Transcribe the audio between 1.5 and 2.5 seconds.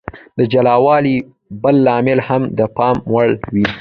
بل لامل هم